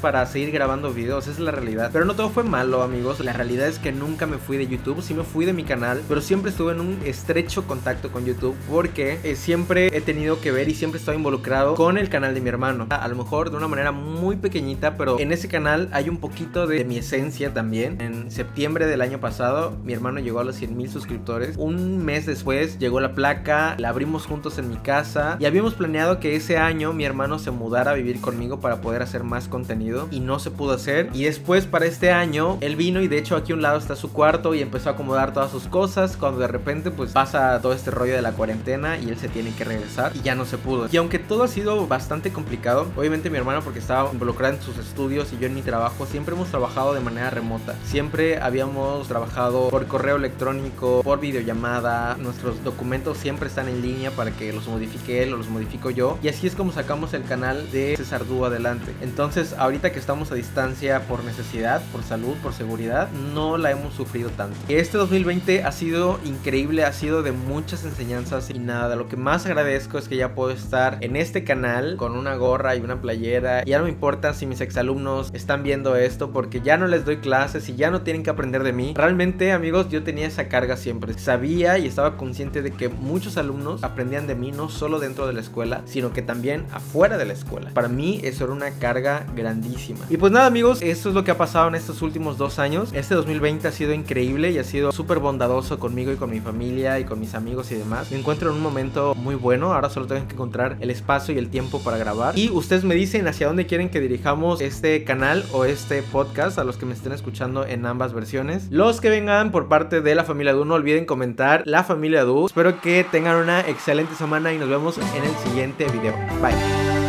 para 0.00 0.26
seguir 0.26 0.50
grabando 0.50 0.92
videos, 0.92 1.28
esa 1.28 1.32
es 1.32 1.38
la 1.38 1.52
realidad. 1.52 1.90
Pero 1.92 2.04
no 2.04 2.14
todo 2.14 2.30
fue 2.30 2.42
malo, 2.42 2.82
amigos. 2.82 3.20
La 3.20 3.32
realidad 3.32 3.68
es 3.68 3.78
que 3.78 3.92
nunca 3.92 4.26
me 4.26 4.38
fui 4.38 4.56
de 4.56 4.66
YouTube, 4.66 5.02
sí 5.02 5.14
me 5.14 5.22
fui 5.22 5.44
de 5.44 5.52
mi 5.52 5.62
canal, 5.62 6.02
pero 6.08 6.20
siempre 6.20 6.50
estuve 6.50 6.72
en 6.72 6.80
un 6.80 6.98
estrecho 7.04 7.64
contacto 7.64 8.10
con 8.10 8.24
YouTube 8.24 8.56
porque 8.68 9.20
eh, 9.22 9.36
siempre 9.36 9.96
he 9.96 10.00
tenido 10.00 10.40
que 10.40 10.50
ver 10.50 10.68
y 10.68 10.74
siempre 10.74 10.98
estoy 10.98 11.14
involucrado 11.16 11.74
con 11.74 11.96
el 11.96 12.08
canal 12.08 12.34
de 12.34 12.40
mi 12.40 12.48
hermano. 12.48 12.88
A 12.90 13.06
lo 13.06 13.14
mejor 13.14 13.50
de 13.50 13.56
una 13.56 13.68
manera 13.68 13.92
muy 13.92 14.36
pequeñita, 14.36 14.96
pero 14.96 15.20
en 15.20 15.30
ese 15.30 15.46
canal 15.46 15.88
hay 15.92 16.08
un 16.08 16.16
poquito 16.16 16.66
de 16.66 16.84
mi 16.84 16.98
esencia 16.98 17.54
también. 17.54 18.00
En 18.00 18.32
septiembre 18.32 18.86
del 18.86 19.00
año 19.00 19.20
pasado, 19.20 19.76
mi 19.84 19.92
hermano 19.92 20.18
llegó 20.18 20.40
a 20.40 20.44
los 20.44 20.56
100 20.56 20.76
mil 20.76 20.90
suscriptores. 20.90 21.56
Un 21.56 22.04
mes 22.04 22.26
después 22.26 22.80
llegó 22.80 23.00
la 23.00 23.14
placa, 23.14 23.76
la 23.78 23.90
abrimos 23.90 24.26
juntos 24.26 24.58
en 24.58 24.68
mi 24.68 24.76
casa 24.76 25.36
y 25.38 25.44
habíamos 25.44 25.74
planeado 25.74 26.18
que 26.18 26.34
ese 26.34 26.58
año 26.58 26.92
mi 26.92 27.04
hermano 27.04 27.38
se 27.38 27.52
mudara 27.52 27.92
a 27.92 27.94
vivir 27.94 28.20
conmigo 28.20 28.60
para 28.60 28.80
poder 28.80 29.02
hacer 29.02 29.22
más 29.22 29.48
contenido 29.52 30.08
y 30.10 30.18
no 30.18 30.40
se 30.40 30.50
pudo 30.50 30.72
hacer. 30.72 31.10
Y 31.12 31.24
después 31.24 31.66
para 31.66 31.86
este 31.86 32.10
año, 32.10 32.58
él 32.60 32.74
vino 32.74 33.00
y 33.02 33.06
de 33.06 33.18
hecho 33.18 33.36
aquí 33.36 33.52
a 33.52 33.54
un 33.54 33.62
lado 33.62 33.78
está 33.78 33.94
su 33.94 34.12
cuarto 34.12 34.54
y 34.54 34.62
empezó 34.62 34.88
a 34.88 34.92
acomodar 34.94 35.32
todas 35.32 35.52
sus 35.52 35.68
cosas. 35.68 36.16
Cuando 36.16 36.40
de 36.40 36.48
repente 36.48 36.90
pues 36.90 37.12
pasa 37.12 37.60
todo 37.60 37.72
este 37.72 37.90
rollo 37.90 38.14
de 38.14 38.22
la 38.22 38.32
cuarentena 38.32 38.98
y 38.98 39.10
él 39.10 39.18
se 39.18 39.28
tiene 39.28 39.54
que 39.54 39.64
regresar 39.64 40.12
y 40.16 40.22
ya 40.22 40.34
no 40.34 40.44
se 40.44 40.58
pudo. 40.58 40.88
Y 40.90 40.96
aunque 40.96 41.18
todo 41.18 41.44
ha 41.44 41.48
sido 41.48 41.86
bastante 41.86 42.32
complicado, 42.32 42.90
obviamente 42.96 43.30
mi 43.30 43.36
hermano 43.36 43.60
porque 43.62 43.78
estaba 43.78 44.10
involucrado 44.10 44.54
en 44.54 44.62
sus 44.62 44.78
estudios 44.78 45.32
y 45.32 45.38
yo 45.38 45.46
en 45.46 45.54
mi 45.54 45.62
trabajo, 45.62 46.06
siempre 46.06 46.34
hemos 46.34 46.48
trabajado 46.48 46.94
de 46.94 47.00
manera 47.00 47.30
remota. 47.30 47.74
Siempre 47.84 48.40
habíamos 48.40 49.06
trabajado 49.06 49.68
por 49.68 49.86
correo 49.86 50.16
electrónico, 50.16 51.02
por 51.02 51.20
videollamada. 51.20 52.16
Nuestros 52.16 52.64
documentos 52.64 53.18
siempre 53.18 53.48
están 53.48 53.68
en 53.68 53.82
línea 53.82 54.10
para 54.10 54.30
que 54.30 54.52
los 54.52 54.66
modifique 54.66 55.22
él 55.22 55.34
o 55.34 55.36
los 55.36 55.48
modifico 55.48 55.90
yo. 55.90 56.18
Y 56.22 56.28
así 56.28 56.46
es 56.46 56.54
como 56.54 56.72
sacamos 56.72 57.12
el 57.14 57.24
canal 57.24 57.70
de 57.70 57.96
César 57.96 58.26
Dúo 58.26 58.46
adelante. 58.46 58.94
Entonces, 59.00 59.41
ahorita 59.58 59.90
que 59.92 59.98
estamos 59.98 60.30
a 60.30 60.36
distancia 60.36 61.00
por 61.08 61.24
necesidad, 61.24 61.82
por 61.90 62.02
salud, 62.02 62.34
por 62.42 62.52
seguridad, 62.52 63.10
no 63.34 63.58
la 63.58 63.72
hemos 63.72 63.94
sufrido 63.94 64.30
tanto. 64.30 64.56
Este 64.68 64.96
2020 64.98 65.64
ha 65.64 65.72
sido 65.72 66.20
increíble, 66.24 66.84
ha 66.84 66.92
sido 66.92 67.22
de 67.22 67.32
muchas 67.32 67.84
enseñanzas 67.84 68.50
y 68.50 68.58
nada, 68.58 68.94
lo 68.94 69.08
que 69.08 69.16
más 69.16 69.46
agradezco 69.46 69.98
es 69.98 70.08
que 70.08 70.16
ya 70.16 70.34
puedo 70.34 70.50
estar 70.50 70.98
en 71.00 71.16
este 71.16 71.44
canal 71.44 71.96
con 71.96 72.16
una 72.16 72.36
gorra 72.36 72.76
y 72.76 72.80
una 72.80 73.00
playera. 73.00 73.64
Ya 73.64 73.78
no 73.78 73.84
me 73.84 73.90
importa 73.90 74.34
si 74.34 74.46
mis 74.46 74.60
exalumnos 74.60 75.30
están 75.32 75.62
viendo 75.62 75.96
esto 75.96 76.30
porque 76.30 76.60
ya 76.60 76.76
no 76.76 76.86
les 76.86 77.04
doy 77.04 77.16
clases 77.16 77.68
y 77.68 77.74
ya 77.74 77.90
no 77.90 78.02
tienen 78.02 78.22
que 78.22 78.30
aprender 78.30 78.62
de 78.62 78.72
mí. 78.72 78.94
Realmente, 78.96 79.52
amigos, 79.52 79.88
yo 79.88 80.02
tenía 80.02 80.26
esa 80.26 80.48
carga 80.48 80.76
siempre. 80.76 81.18
Sabía 81.18 81.78
y 81.78 81.86
estaba 81.86 82.16
consciente 82.16 82.62
de 82.62 82.72
que 82.72 82.88
muchos 82.88 83.36
alumnos 83.36 83.82
aprendían 83.82 84.26
de 84.26 84.34
mí 84.34 84.52
no 84.52 84.68
solo 84.68 85.00
dentro 85.00 85.26
de 85.26 85.32
la 85.32 85.40
escuela, 85.40 85.82
sino 85.86 86.12
que 86.12 86.22
también 86.22 86.66
afuera 86.72 87.18
de 87.18 87.24
la 87.24 87.32
escuela. 87.32 87.70
Para 87.74 87.88
mí 87.88 88.20
eso 88.22 88.44
era 88.44 88.52
una 88.52 88.70
carga 88.70 89.21
grandísima. 89.34 90.00
Y 90.08 90.16
pues 90.16 90.32
nada, 90.32 90.46
amigos, 90.46 90.82
esto 90.82 91.08
es 91.08 91.14
lo 91.14 91.24
que 91.24 91.30
ha 91.30 91.38
pasado 91.38 91.68
en 91.68 91.74
estos 91.74 92.02
últimos 92.02 92.38
dos 92.38 92.58
años. 92.58 92.90
Este 92.92 93.14
2020 93.14 93.68
ha 93.68 93.72
sido 93.72 93.92
increíble 93.92 94.50
y 94.50 94.58
ha 94.58 94.64
sido 94.64 94.92
súper 94.92 95.18
bondadoso 95.18 95.78
conmigo 95.78 96.12
y 96.12 96.16
con 96.16 96.30
mi 96.30 96.40
familia 96.40 96.98
y 97.00 97.04
con 97.04 97.20
mis 97.20 97.34
amigos 97.34 97.70
y 97.72 97.76
demás. 97.76 98.10
Me 98.10 98.18
encuentro 98.18 98.50
en 98.50 98.56
un 98.56 98.62
momento 98.62 99.14
muy 99.14 99.34
bueno. 99.34 99.72
Ahora 99.72 99.90
solo 99.90 100.06
tengo 100.06 100.26
que 100.26 100.34
encontrar 100.34 100.76
el 100.80 100.90
espacio 100.90 101.34
y 101.34 101.38
el 101.38 101.48
tiempo 101.48 101.80
para 101.82 101.98
grabar. 101.98 102.38
Y 102.38 102.50
ustedes 102.50 102.84
me 102.84 102.94
dicen 102.94 103.26
hacia 103.28 103.46
dónde 103.46 103.66
quieren 103.66 103.88
que 103.88 104.00
dirijamos 104.00 104.60
este 104.60 105.04
canal 105.04 105.44
o 105.52 105.64
este 105.64 106.02
podcast 106.02 106.58
a 106.58 106.64
los 106.64 106.76
que 106.76 106.86
me 106.86 106.94
estén 106.94 107.12
escuchando 107.12 107.66
en 107.66 107.86
ambas 107.86 108.12
versiones. 108.12 108.68
Los 108.70 109.00
que 109.00 109.10
vengan 109.10 109.50
por 109.50 109.68
parte 109.68 110.00
de 110.00 110.14
la 110.14 110.24
familia 110.24 110.52
Du, 110.52 110.64
no 110.64 110.74
olviden 110.74 111.04
comentar 111.04 111.62
la 111.66 111.84
familia 111.84 112.24
Du. 112.24 112.46
Espero 112.46 112.80
que 112.80 113.04
tengan 113.10 113.36
una 113.36 113.60
excelente 113.60 114.14
semana 114.14 114.52
y 114.52 114.58
nos 114.58 114.68
vemos 114.68 114.98
en 114.98 115.24
el 115.24 115.36
siguiente 115.44 115.86
video. 115.86 116.14
Bye. 116.40 117.01